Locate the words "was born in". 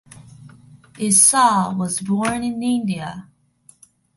1.77-2.63